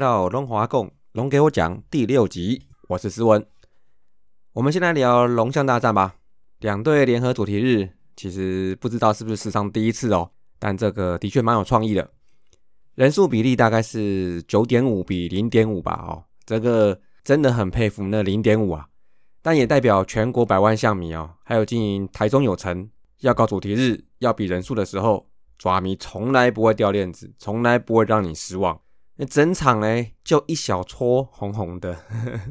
[0.00, 3.44] 到龙华共龙给我讲第六集，我是思文。
[4.54, 6.14] 我们先来聊龙象大战吧。
[6.60, 12.10] 两队联合主题日，其实不知道是不是史上第一次哦，但这个的确蛮有创意的。
[12.94, 18.88] 人数比例大概是九点五比零点五吧，哦，这个真的很佩服那零点五啊。
[19.42, 22.88] 但也代表全国百万象迷哦，还有经营台中有成
[23.18, 28.80] 要搞主题日要比人数的时候，爪迷从来不会掉链子，从来不会让你失望。
[29.26, 31.98] 整场呢，就一小撮红红的，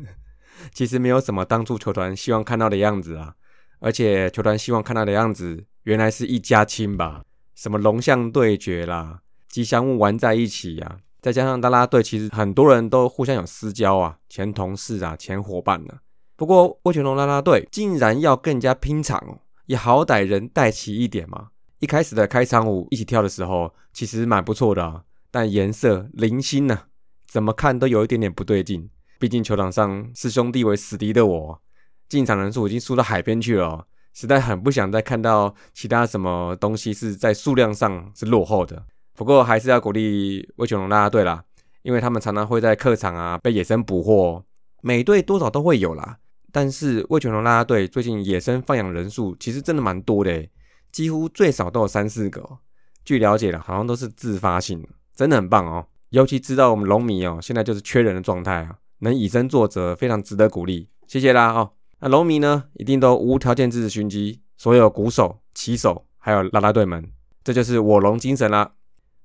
[0.73, 3.35] 其实没有什么当初球团希望看到的样子啊。
[3.81, 7.23] 而且球团希望看到的样子，原来是一家亲吧？
[7.55, 15.93] 什么龙象对决啦，吉祥物玩在一起呀，再加上啦啦队，其实很多人都互相有私交啊，前同事啊，前伙伴呢。
[16.35, 21.49] 不过魏全龙啦啦队竟然要更加拼场哦，也好歹人带齐一点嘛。
[21.79, 26.83] 一开始的开场舞一起跳的时候，其实蛮不错的啊，但颜色零星呢，
[27.27, 28.89] 怎么看都有一点点不对劲。
[29.19, 31.61] 毕竟球场上是兄弟为死敌的我，
[32.07, 38.85] 进场人数已经输到海边去了，实在很不想再看到其他什么东西是在数量上是落后的。
[39.15, 41.43] 不过还是要鼓励魏全龙啦啦队啦，
[41.81, 44.43] 因为他们常常会在客场啊被野生捕获，
[44.81, 46.17] 每队多少都会有啦。
[46.51, 50.47] 但是魏全龙啦啦队最近野生放养人数其实真的蛮多的，
[50.91, 52.59] 几乎最少都有三四个。
[53.03, 54.87] 据了解了，好像都是自发性，
[55.19, 55.85] 真的很棒哦。
[56.11, 61.71] 尤其知道我们龙迷哦，现在就是缺人的状态啊，能以身作则，非常值得鼓励，谢谢啦哦。
[61.99, 67.11] 那龙迷呢，一定都无条件支持勋基，所有鼓手、骑手还有啦啦队们，
[67.43, 68.71] 这就是我龙精神啦。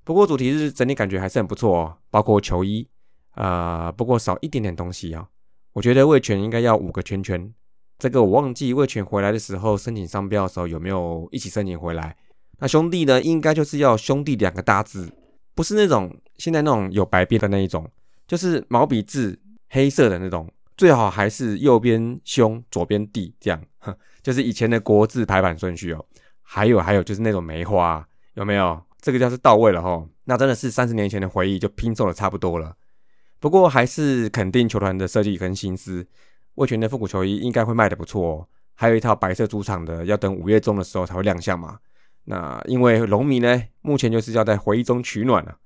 [0.03, 2.89] 不过主题日整体感觉还是很不错哦，包括球衣
[3.31, 5.29] 啊，不过少一点点东西啊。
[5.71, 7.53] 我觉得卫权应该要五个圈圈，
[7.97, 12.17] 这个我忘记卫权回来的时候申请商标的时候有没有一起申请回来。
[12.59, 15.11] 那兄弟呢，应该就是要兄弟两个大字，
[15.55, 17.89] 不是那种现在那种有白边的那一种，
[18.27, 19.39] 就是毛笔字
[19.69, 23.59] 黑色的那种，最好还是右边兄左边弟这样，
[24.21, 26.05] 就是以前的国字排版顺序哦。
[26.43, 28.79] 还有还有就是那种梅花，有没有？
[29.01, 32.75] 这个叫是到位了哈，那真的是三十年前的回忆就拼凑的差不多了。
[33.39, 36.05] 不过还是肯定球团的设计跟心思，
[36.55, 38.47] 魏权的复古球衣应该会卖的不错哦。
[38.73, 41.79] 还有一套白色主场的，要等五月中的时候才会亮相嘛。
[42.25, 45.57] 那因为龙迷呢，目前就是要在回忆中取暖了。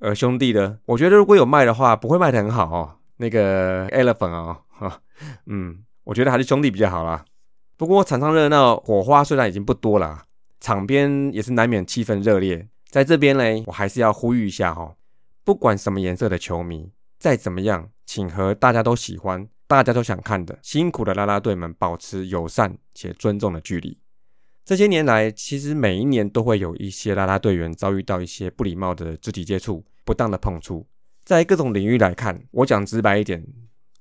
[0.00, 2.96] 而兄弟的，我觉得如果有卖的话，不会卖的很好哦。
[3.16, 5.00] 那个 Elephant 啊，哈，
[5.46, 7.24] 嗯，我觉得还是兄弟比较好啦。
[7.76, 10.22] 不过场上热闹，火花虽然已经不多了，
[10.60, 12.68] 场边也是难免气氛热烈。
[12.88, 14.94] 在这边呢，我还是要呼吁一下哈，
[15.44, 16.90] 不管什么颜色的球迷。
[17.18, 23.96] 再怎么样，请和大家都喜欢、大家都想看的辛苦的啦啦队们保持友善且尊重的距离。
[24.64, 30.86] 这些年来，其实每一年都会有一些啦啦队员遭遇到一些不礼貌的肢体接触、不当的碰触。
[31.22, 33.46] 在各种领域来看，我讲直白一点，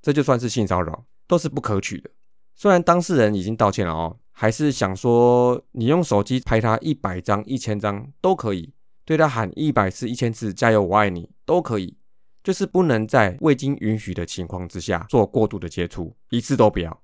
[0.02, 2.10] 这就算是性骚扰，都是不可取的。
[2.56, 11.98] 虽然当事人已经道歉了哦，还是想说，你用手机拍他一百张、一千张都可以，对他喊一百次、一千次“加油，我爱你”都可以。
[12.42, 17.03] 就是不能在未经允许的情况之下做过度的接触，一次都不要。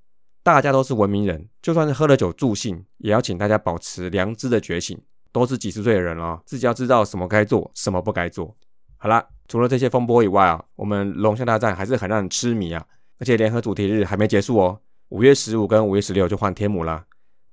[0.53, 4.99] 大家都是文明人，就算是喝了酒助兴，也要请大家保持良知的觉醒。
[5.31, 8.55] 都是几十岁的人了，自己要知道什么该做，什么不该做。
[8.97, 12.83] 好了，除了这些风波以外啊，我们龙象大战还是很让人痴迷啊。
[13.19, 17.03] 而且联合主题日还没结束哦，五月十五跟五月十六就换天母了，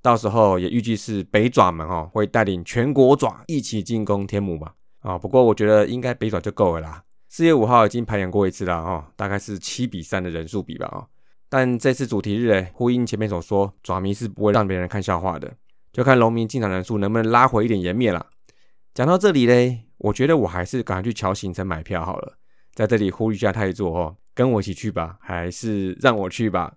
[0.00, 4.72] 到时候也预计是北爪们哦会带领全国爪一起进攻天母吧。
[5.00, 7.02] 啊，不过我觉得应该北爪就够了啦。
[7.28, 11.04] 四月五号已经排演过一次了哦，大概是七比三的人数比吧哦。
[11.48, 15.54] 但这次主题日诶，呼应前面所说，爪迷是不会让别人看笑话的，
[15.92, 18.26] 就看农民进场人数能不能拉回一点颜面啦。
[18.92, 22.38] 讲到这里嘞，我觉得我还是赶快去瞧行程买票好了，
[22.74, 26.74] 在这里呼吁一下太座哦，跟我一起去吧，还是让我去吧。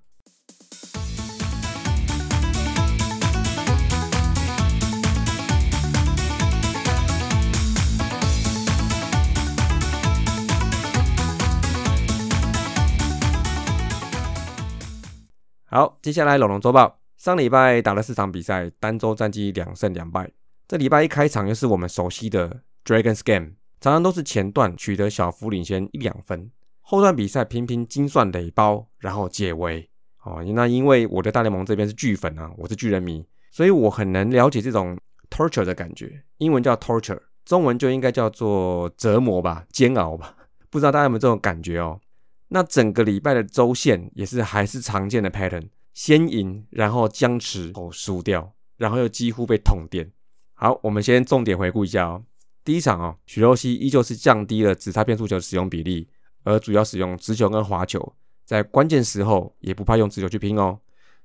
[15.71, 16.97] 好，接下来龙龙周报。
[17.15, 20.31] 上礼拜打了四场比赛，单周战绩两胜两败。
[20.67, 26.49] 这礼拜一开场又是我们熟悉的 Dragons Game，常常都是前段取得小幅领先一两分，
[26.81, 29.87] 后段比赛频频精算垒包，然后解围。
[30.23, 34.97] 哦，那因为我的大联盟这边是巨粉啊，我是巨人迷，所以我很能了解这种
[35.29, 36.23] torture 的感觉。
[36.39, 40.35] 英文叫 torture，中文就应该叫做折磨吧，煎熬吧。
[40.71, 42.01] 不知道大家有没有这种感觉哦？
[42.49, 50.11] 那整个礼拜的周线也是还是常见的 pattern，先赢，然后僵持后输掉，然后又几乎被捅电。
[50.53, 52.23] 好，我们先重点回顾一下哦。
[52.65, 56.09] 第一场哦，许若曦依旧是降低了直插变速球的使用比例，
[56.43, 58.13] 而主要使用直球跟滑球，
[58.45, 60.79] 在关键时候也不怕用直球去拼哦。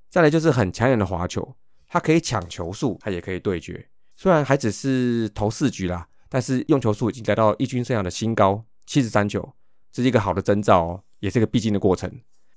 [0.09, 1.56] 再来就是很抢眼的滑球，
[1.88, 3.88] 它可以抢球数，它也可以对决。
[4.15, 9.55] 虽然还只是头四局啦，但是用球数已经来到一军生涯的新高七十三球，
[9.91, 12.11] 这是一个好的征兆哦，也是个必经的过程。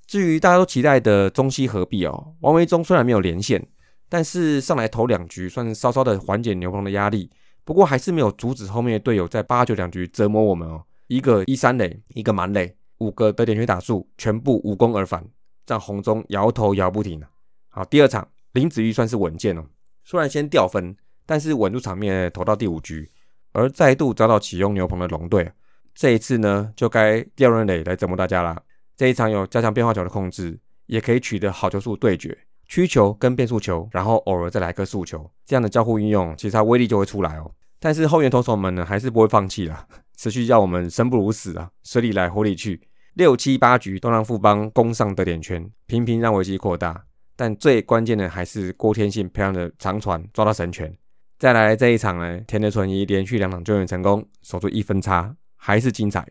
[0.06, 3.68] 至于大家都期待的中西合璧哦，王维忠虽然没有连线，
[4.08, 7.30] 但是上来投两局算是稍稍的缓解牛棚的压力，
[7.66, 10.84] 不过还是没有阻止后面的队友在八九两局折磨我们哦。
[11.08, 15.26] 一个一三垒，一个满垒，五个得点圈打数全部无功而返，
[15.66, 17.22] 让红中摇头摇不停
[17.70, 19.66] 好，第二场林子玉算是稳健哦，
[20.04, 20.96] 虽然先掉分，
[21.26, 23.12] 但是稳住场面投到第五局，
[23.52, 25.52] 而再度遭到启用牛棚的龙队，
[25.98, 28.62] 这一次呢就该廖润磊来折磨大家啦。
[28.96, 37.52] 这一场有加强变化球的控制，也可以取得好球数对决，曲球跟变速球，然后偶尔再来个速球，这样的交互运用，其实它威力就会出来哦。
[37.80, 42.80] 但是后援投手们呢还是不会放弃啦， 持续叫我们生不如死啊，水里来火里去，
[43.16, 47.06] 六七八局都让富邦攻上得点圈，频频让危机扩大。
[47.36, 50.96] 但最关键的还是郭天信培养的长传抓到神拳。
[51.40, 56.26] 再来这一场呢，田德纯一连续两场救援成功，守住一分差，还是精彩。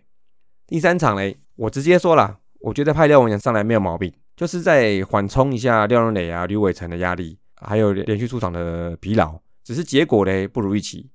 [0.67, 11.11] 第三场嘞，我直接说了，我觉得派廖文阳上来没有毛病，就是在缓冲一下廖荣磊啊、吕伟成的压力，还有连续出场的疲劳，只是结果嘞不如预期。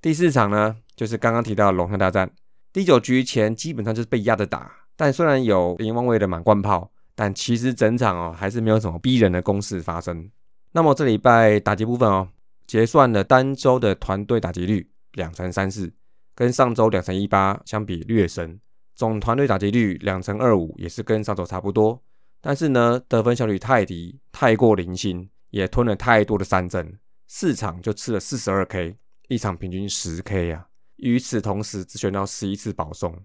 [0.00, 2.30] 第四场呢，就是刚刚提到龙象大战，
[2.72, 6.90] 第九局前基本上就是被压着打，但虽然有林王伟的满贯炮。
[7.14, 10.30] 但其实整场哦还是没有什么逼人的攻势发生。
[10.72, 12.26] 那么这礼拜打击部分哦，
[12.66, 15.92] 结算了单周的团队打击率两成三四，
[16.34, 18.58] 跟上周两成一八相比略升。
[18.94, 22.02] 总团队打击率两成二五，也是跟上周差不多。
[22.40, 28.96] 但是呢，得分效率太低，太过零星，也吞了太多的三振，四场就吃了四十二 K，
[29.28, 30.68] 一场平均十 K 啊。
[30.96, 33.16] 与此同时，只选到十一次保送，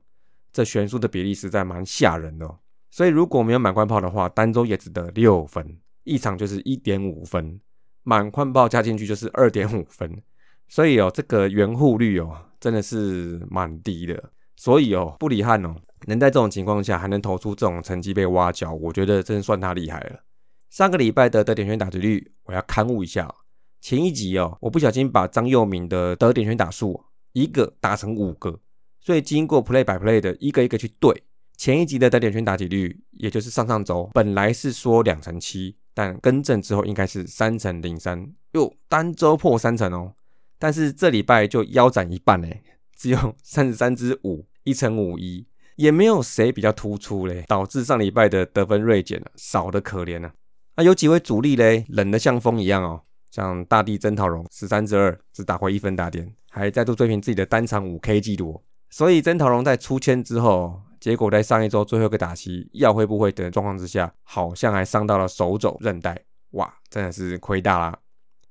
[0.54, 2.60] 这悬殊的比例实在蛮吓人的。
[2.90, 7.60] 所以如果没有满贯炮的话，单周也只得六分，一场就是一点五分，
[8.04, 10.24] 满贯炮加进去就是二点五分，
[10.68, 14.32] 所以哦，这个圆护率哦真的是蛮低的。
[14.56, 15.76] 所以哦，布里汉哦
[16.08, 20.24] 能在这种情况下还能投出这种成绩被挖角，我觉得真算他厉害了。
[20.70, 23.34] 上个礼拜的得点圈打击率，我要刊物一下。
[23.80, 28.60] 前一集哦，我不小心把张佑铭的得点圈打数一个打成五个，
[29.00, 31.24] 所以经过 play by play 的一个一个去对。
[31.56, 40.14] 前一集的得点圈打击率，也就是上上周本来是说两成七，但更正之后应该是三成零三，哟，单周破三成哦。
[40.60, 42.62] 但是这礼拜就腰斩一半嘞，
[42.96, 50.34] 只有 三十三支五，一成五一，也没有谁比较突出嘞，导致上礼拜的得分锐减了，少的可怜啊。
[50.76, 53.02] 那有几位主力嘞，冷的像风一样哦，
[53.32, 58.64] 像大地真桃荣十三支二，只打回一分打点，还再度追平自己的单场五 K 纪录。
[58.90, 60.82] 所以曾陶荣在出签之后。
[61.00, 66.20] 结果在上一周最后一个打席要会不会等状况之下，好像还伤到了手肘韧带，
[66.52, 68.00] 哇，真的是亏大啦！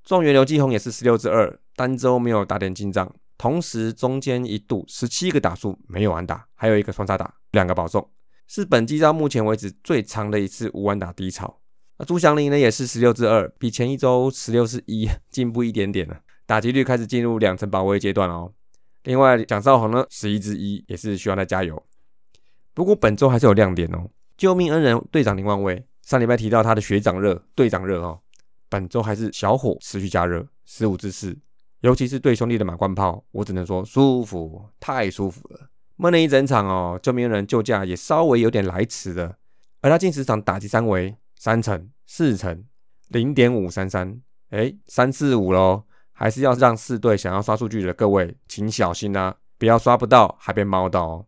[0.04, 8.10] 状元刘继宏也是十六支二，单周没有打点进账，同时中间一度十七个打数没有安打，还有一个双杀打，两个保送，
[8.48, 11.60] 是本季到目前为止最长的一次无安打低潮。
[11.98, 18.52] 那朱祥林呢也是十六支二，比前一周十六支一进步一点点了，打击率开始进入两成保卫阶段哦。
[19.04, 21.80] 另外蒋少宏呢十一支一，也是需要再加油。
[22.74, 24.10] 不过本周还是有亮点哦！
[24.36, 28.20] 救命恩人队长林万威，上礼拜提到他的学长热、队长热哦，
[28.68, 31.38] 本周还是小火持续加热，十五支四，
[31.86, 35.70] 尤其是对兄弟的马贯炮，我只能说舒服，太舒服了。
[35.94, 39.36] 闷了一整场哦，救命人救驾也稍微有点来迟了，
[39.82, 42.64] 而他进十场打击三围三成、四成、
[43.06, 51.26] 零点五三三，哎，三四五喽，还是要让四队想要刷数据的各位请小心啊，不要刷不到还被猫到哦。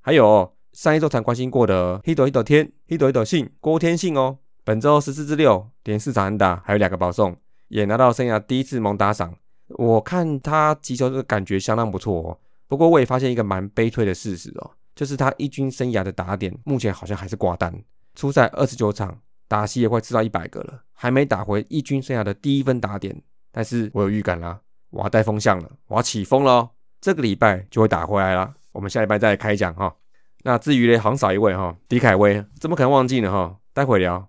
[0.00, 7.36] 还有上一周才关心过的 Hido Hido 天 Hido Hido 信郭天信哦，本周十四至六连四场安打，还有两个保送，
[7.68, 9.36] 也拿到生涯第一次蒙打赏。
[9.70, 12.38] 我看他击球的感觉相当不错哦。
[12.66, 17.74] 不过我也发现一个蛮悲催的事实哦，就是他一军生涯的打点目前好像还是挂单。
[18.14, 23.22] 出赛二十九场，打戏也快吃到一百个了，还没打回一军生涯的第一分打点。
[23.52, 24.60] 但是我有预感啦，
[24.90, 28.54] 我要带风向了，我要起风了哦，这个礼拜就会打回来了。
[28.72, 29.94] 我们下礼拜再开讲哈。
[30.42, 33.56] 那至于嘞，好像少一位哈，迪凯威，怎么可能忘记呢哈？
[33.72, 34.28] 待会聊。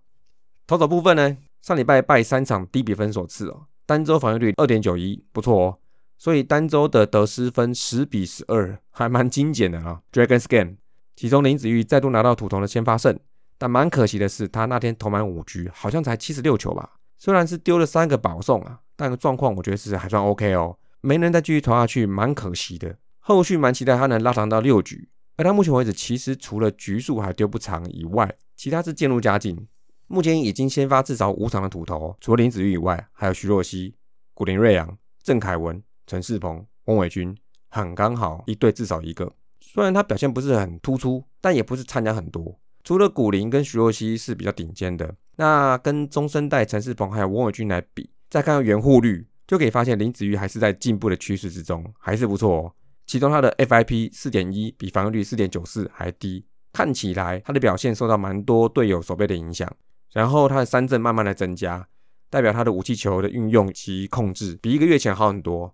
[0.65, 5.77] 投手部分呢，上礼拜败三场低比分所赐哦，单周防御率二点九一，不错哦。
[6.17, 9.99] 所以单周的得失分十比十二， 还蛮精简的啊。
[10.13, 10.77] Dragon Scan，
[11.13, 13.19] 其中林子玉再度拿到土头的先发胜，
[13.57, 16.91] 但蛮可惜的是，他那天投满五局，好像才七十六球吧。
[17.17, 20.77] 虽然是丢了三个保送啊，但状况我觉得是还算 OK 哦。
[21.01, 22.95] 没能再继续投下去，蛮可惜的。
[23.19, 25.09] 后续蛮期待他能拉长到六局。
[25.35, 29.67] 而他目前为止，其实除了局数还丢不长以外，其他是渐入佳境。
[30.11, 33.95] 目前已经先发至少五场的土头，除了林子玉以外，还有徐若曦、
[34.33, 37.33] 古林瑞阳、郑凯文、陈世鹏、翁伟军，
[37.69, 39.31] 很刚好一队至少一个。
[39.61, 42.59] 虽然他表现不是很突出，但也不是参加很多。
[42.83, 52.73] 除了古林跟徐若曦是比较顶尖的，那跟中生代陈世鹏还有翁伟军来比，再看看援护率，就可以发现林子玉还是在进步的趋势之中，还是不错哦。
[53.05, 59.71] 其中他的 FIP 四点一比防御率四点九四还低，看起来他的表现受到蛮多队友守备的影响。
[60.11, 61.87] 然后他的三振慢慢的增加，
[62.29, 65.73] 代表他的武器球的运用及控制比一个月前好很多。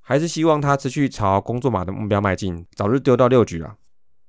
[0.00, 3.76] 还是希望他持续朝工作码的目标迈进，早日丢到六局啊！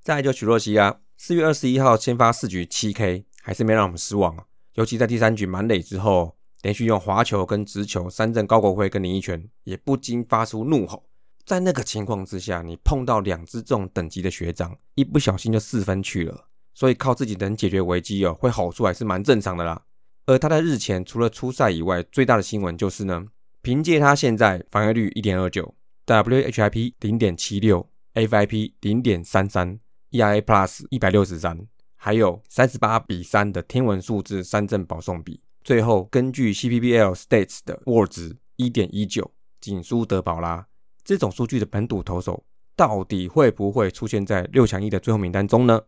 [0.01, 4.44] 再来就许若曦啊，四月二十一号先发四局七 K，还是没让我们失望啊。
[4.74, 11.06] 尤其在第三局满垒之后，连续用滑球跟直球三振高国辉跟林一泉，也不禁发出怒吼。
[11.46, 16.49] 在那个情况之下，你碰到两只这种等级的学长，一不小心就四分去了。
[16.74, 19.84] 所以靠自己能解决危机哦，会吼出来是蛮正常的啦。
[20.26, 23.26] 而他在日前除了出赛以外，最大的新闻就是呢。
[23.62, 29.78] 凭借他现在防御率一点二九，WHIP 零点七六，FIP 零点三三
[30.12, 40.66] ，ERA Plus 一百六十三，还有三十八比三的天文数字三振保送比，最后根据 CPBL States 的 WAR 值一点一九，仅输德保拉。
[41.04, 42.46] 这种数据的本土投手，
[42.78, 45.82] 到底会不会出现在六强一的最后名单中呢？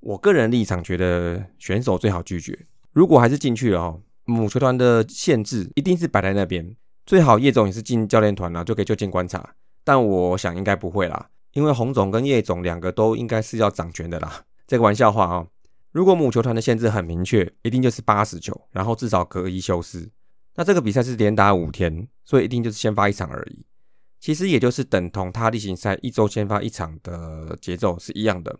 [0.00, 2.66] 我个人立场觉得，选手最好拒绝。
[2.92, 6.76] 如果还是进去了哦，母球团的限制一定是摆在那边。
[7.04, 9.54] 最好叶总也是进教练团了，就可以就近观察。
[9.82, 14.44] 但我想应该不会啦，因为洪总跟叶总两个都应该是要掌权的啦。
[14.66, 15.46] 这个玩笑话啊，
[15.90, 20.10] 如果母球团的限制很明确，一定就是八十球，然后至少隔一休四。
[20.56, 23.64] 那这个比赛是连打五天，所以一定就是先发一场而已。
[24.20, 28.58] 其实也就是等同他例行赛一周先发一场的节奏是一样的。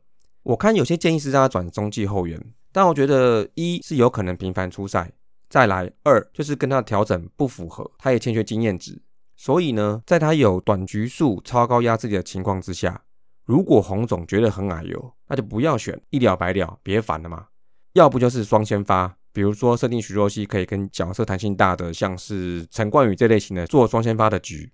[0.48, 5.12] 我看有些建议是让他转中继后援，但我觉得一是有可能频繁出赛。
[5.50, 9.02] 再来二就是跟他的调整不符合，他也欠缺经验值，
[9.36, 13.02] 所以呢，在他有短局数超高压制的情况之下，
[13.44, 17.48] 如果洪总觉得很矮油，那就不要选，一了百了，别烦了嘛。
[17.92, 24.72] 要不就是双先发，比如说设定徐若曦可以跟角色弹性大的，像是陈冠宇这类型的做双先发的局。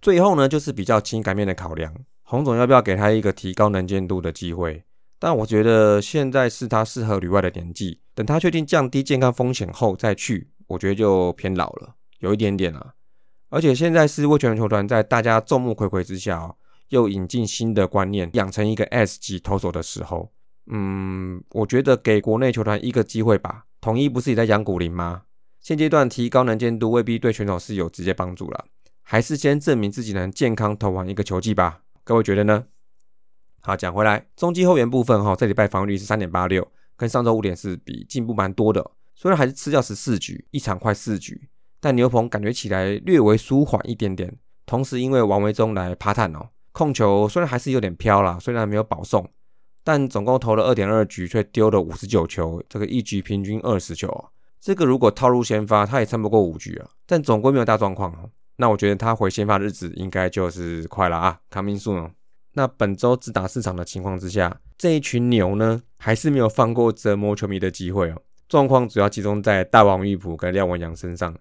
[0.00, 4.82] 最后呢，就是比较情感面的考量，洪总要不要给他一个提高能见度的机会？
[5.24, 8.00] 但我觉得现在是他适合旅外的年纪。
[8.12, 12.94] 等他确定降低健康风险后再去，我觉得就偏老了，有一点点啊。
[13.48, 16.52] 而且现在是魏全球团在大家众目睽睽之下，
[16.88, 20.32] 又引进新的观念，养成一个 S 级投手的时候，
[20.66, 23.66] 嗯，我觉得给国内球团一个机会吧。
[23.80, 25.22] 统一不是也在养古林吗？
[25.60, 28.64] 现阶段提高能见度未必对选手是有直接帮助了，
[29.02, 31.82] 还是先证明自己能健康投完一个球季吧。
[32.02, 32.64] 各位觉得呢？
[33.64, 36.66] 好，讲回来，中继后援部分哈，这礼拜防御率是三点八六。
[36.96, 41.48] 跟上周五点四比进步蛮多的，虽然还是吃掉十四局，一场快四局，
[41.80, 44.36] 但牛棚感觉起来略微舒缓一点点。
[44.66, 49.28] 同时因为王维忠来爬探哦，控球虽然还是有点飘啦，虽然没有保送，
[49.82, 54.28] 但总共投了二点二局，却丢了五十九球，这个一局平均二十球啊，
[54.60, 56.88] 这个如果套入先发，他也撑不过五局啊。
[57.06, 62.10] 但总归没有大状况哦，那我觉得他回先发的日子应该就是快了啊，coming soon。
[62.54, 68.22] 那本周只打四场的情况之下，这一群牛呢，还是没有放过折磨球迷的机会哦。
[68.48, 71.34] 状况主要集中在大王玉普跟廖文阳身上。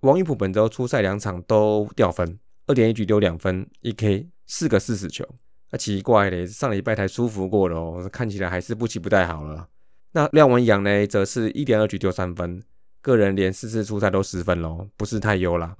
[0.00, 5.26] 王玉普本周出赛两场都掉分，二点一局丢两分，一 K 四个四死球。
[5.70, 9.68] 那奇怪嘞，上礼拜才舒服过了哦，看起来还是不期不待好了。
[10.12, 12.62] 那廖文阳呢，则是一点二局丢三分，
[13.00, 15.76] 个人连四次出赛都失分喽，不是太优啦。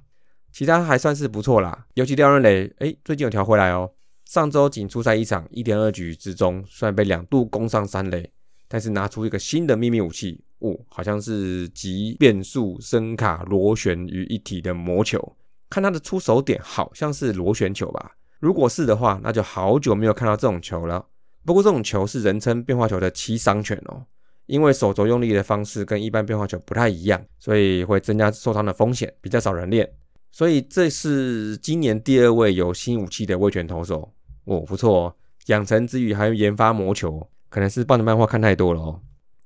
[0.51, 3.91] 其他还算是不错啦，尤其廖仁磊，哎，最近有调回来哦。
[4.29, 8.31] 上周仅出赛一场，一点二局之中，虽然被两度攻上三垒，
[8.67, 15.35] 但是拿出一个新的秘密武器，哦，好像是集变速、声卡、螺旋于一体的魔球。
[15.67, 18.11] 看他的出手点，好像是螺旋球吧？
[18.39, 21.07] 如果是的话，那就好久没有看到这种球了。
[21.43, 24.05] 不过这种球是人称变化球的七伤拳哦，
[24.45, 29.91] 因为手肘用力的方式跟一般变化球不太一样，所以会增加受伤的风险，比较少人练。
[30.31, 34.13] 所以这是今年第二位有新武器的威权投手。
[34.49, 35.15] 哦，不错哦，
[35.45, 38.99] 养成之余还有研发魔球，可能是棒的漫画看太多了哦。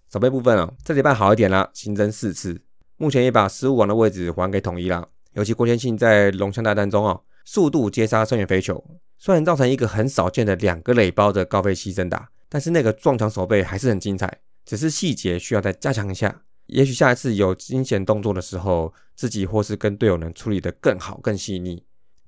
[0.09, 2.61] 守备部分哦，这礼拜好一点啦，新增四次，
[2.95, 5.05] 目前也把失误王的位置还给统一啦。
[5.33, 8.81] 尤其郭天信在龙枪大战中哦，速度接杀深远飞球，
[9.17, 16.43] 虽然造成一个很少见的两个垒包的高飞牺牲打，但是那个撞墙守备还是很精彩，只是细节需要再加强一下。
[16.67, 21.83] 也许下一次有惊险动作的时候，自己或是跟队友能处理得更好、更细腻。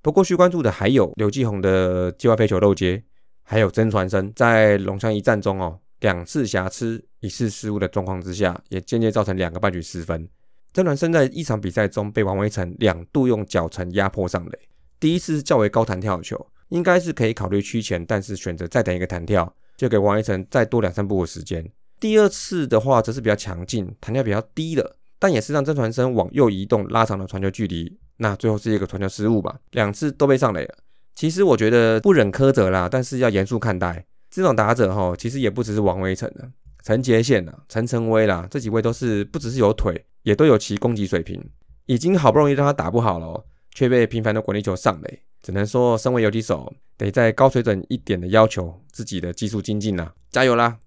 [0.06, 3.04] 不过需关注的还有刘继宏的界外飞球漏接，
[3.42, 10.30] 还有曾传生，在龙象一战中哦，两次瑕疵、一次失误的状况之下，也间接造成两个半局失分。
[10.76, 14.60] 曾传生在一场比赛中被王威成两度用脚程压迫上垒，
[15.00, 21.68] 第一次是较为高弹跳球，应该是可以考虑区前，但是选择再等一个弹跳，就给王威成再多两三步的时间。
[22.00, 27.98] 第二次的话则是比较强劲，弹跳比较低的，但也是让曾传生往右移动，拉长了传球距离。
[28.18, 30.76] 那最后是一个传球失误吧，两次都被上垒了。
[31.14, 35.16] 其实我觉得不忍苛责啦，但是要严肃看待这种打者哈。
[35.18, 36.50] 其实也不只是王威成的，
[36.84, 41.42] 陈杰宪啊、陈成威啦，这几位都是不只是有腿，也都有其攻击水平。
[41.86, 50.78] 已经好不容易让他打不好了，却被频繁的滚地球上垒，只能说身为游击手，得在高水准一点的要求自己的技术精进呐，加油啦！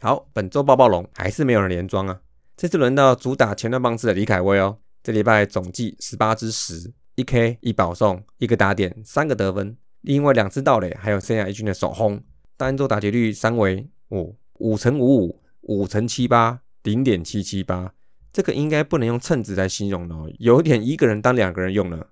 [0.00, 2.20] 好，本周暴暴龙还是没有人连庄啊，
[2.56, 4.76] 这次轮到主打前段棒次的李凯威哦。
[5.04, 12.22] 这礼拜总计十八支十，一 K 一保送，一个打点，三个得分，另外两次盗垒，还有生涯一军的首轰，
[12.56, 17.92] 单周打击率三为五五乘五五五乘七八零点七七八，
[18.32, 22.08] 这个应该不能用称值来形容哦，有点一个人当两个人用了。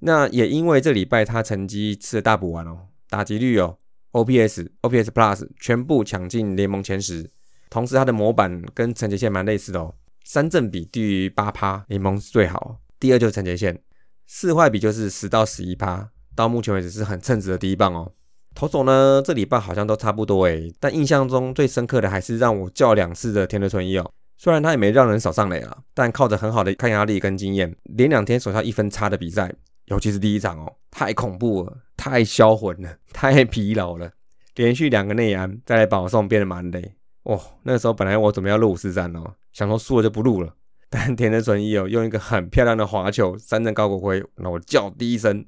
[0.00, 3.78] 那也因为这礼拜他成绩吃了大补丸哦，打击率哦
[4.12, 7.30] ，OPS OPS Plus 全部抢进联盟前十，
[7.70, 9.94] 同时他的模板跟陈杰宪蛮类似的哦。
[10.24, 12.78] 三振比低于八趴，联盟是最好。
[12.98, 13.78] 第二就是陈杰宪，
[14.26, 18.12] 四坏比就是十到十一趴，到目前为止是很称职的第一棒哦。
[18.54, 24.10] 投手呢，这礼拜好像都差不多诶，但印象中最深刻的还是让我叫两次的田德纯一哦。
[24.38, 29.52] 虽然他也没让人少上垒了，但靠着很好的抗压力跟经验，连两天手下一分差的比赛，
[29.86, 34.10] 尤其是第一场哦，太恐怖了，太销魂了，太疲劳了，
[34.54, 36.94] 连续两个内安，再来保送变得蛮累。
[37.24, 40.54] 哦，那时候本来我准备要录五四三哦，想说输了就不录了。
[40.88, 45.44] 但田德纯一哦，用一个很漂亮的滑球三振高国辉，那我叫第一声。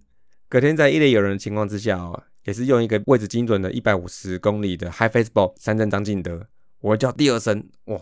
[0.49, 6.47] 隔天在一垒有人的情况之下哦，也是用一个位置精准的一百五十公里的 high face ball 三振张敬德，
[6.81, 7.69] 我叫第二声。
[7.85, 8.01] 哇，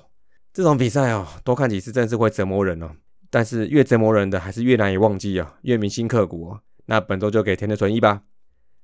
[0.52, 2.90] 这种比赛哦，多看几次真是会折磨人哦。
[3.28, 6.60] 但是越折磨人的还是越难以忘记啊，越铭心刻骨哦。
[6.86, 8.22] 那本周就给田德纯一吧。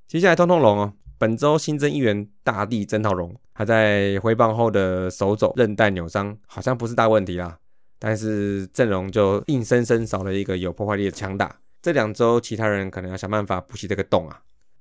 [0.08, 0.94] 接下来通通龙哦。
[1.20, 7.58] 本周新增一员大地曾浩荣，他在挥棒后的手肘韧带扭伤，好像不是大问题啦。
[7.98, 14.40] 但是阵容就硬生生少了一个有破坏力的强打，这两周其他人可能要想办法补齐这个洞啊。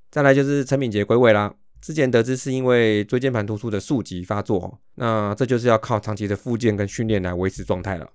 [0.09, 8.07] 再来就是陈敏杰归位啦，之前得知是因为椎间盘突出的数级发作，那这就是要靠长期的复健跟训练来维持状态了。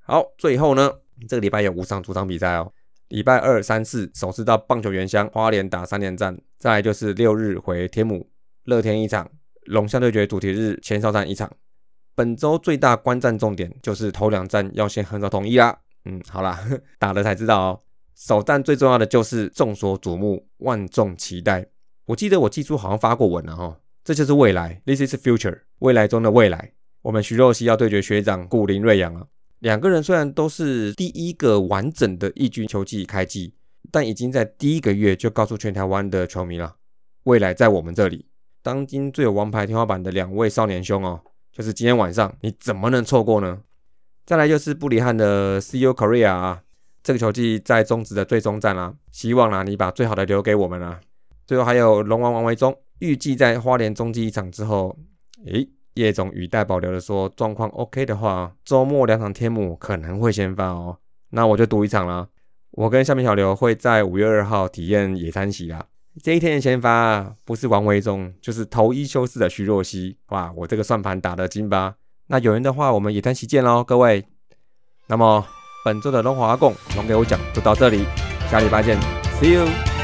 [0.00, 0.90] 好，最后呢，
[1.28, 2.72] 这个礼拜有五场主场比赛哦。
[3.08, 8.30] 礼拜二、三、四首次到棒球原乡花莲打三连战，再来就是六日回天母
[8.64, 9.30] 乐天一场，
[9.64, 11.50] 龙象对决主题日前哨战一场。
[12.14, 15.78] 本周最大观战重点就是头两站要先横扫统一啦。
[16.04, 16.58] 嗯，好啦，
[16.98, 17.80] 打了才知道哦。
[18.14, 21.66] 首战最重要的就是众所瞩目、万众期待。
[22.06, 26.72] 我记得我记出好像发过文了哈，这就是未来，This is future，未来中的未来。
[27.02, 29.28] 我们徐若曦要对决学长古林瑞阳了。
[29.60, 33.54] 两个人虽然都是第一个完整的义军球季开季，
[33.90, 36.76] 但已经在第一个月就告诉全台湾的球迷了，
[37.24, 38.26] 未来在我们这里。
[38.62, 43.62] 当今最有王牌天花板的两位少年兄哦，就是今天晚上你怎么能错过呢？
[44.24, 46.62] 再来就是布里汉的 C U Korea 啊，
[47.02, 51.00] 这个球季在中职的最终战啊，希望啦你把最好的留给我们啊。
[51.46, 54.96] 最后还有龙王王维忠，预计在花莲中继一场之后，
[55.46, 55.68] 诶。
[55.98, 60.98] 叶总语带保留的说，状况 OK 的话，周末两场天母可能会先发哦。
[61.30, 62.28] 那我就赌一场了。
[62.70, 65.84] 我跟下面小刘会在五月二号体验野餐席啦。
[66.22, 70.16] 这一天的先发不是王维忠，就是投一休四的徐若曦。
[70.28, 71.96] 哇，我这个算盘打得精吧？
[72.28, 74.24] 那有人的话，我们野餐席见喽，各位。
[75.08, 75.44] 那么
[75.84, 78.04] 本周的龙华共龙给我讲就到这里，
[78.48, 78.96] 下礼拜见
[79.40, 79.97] ，See you。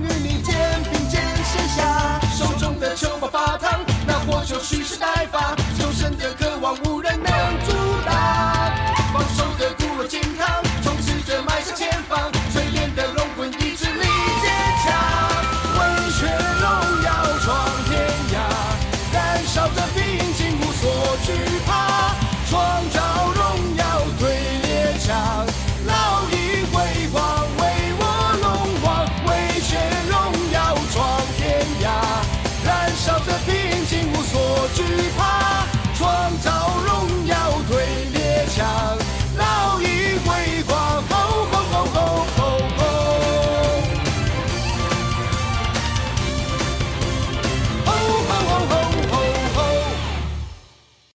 [0.00, 0.37] 深切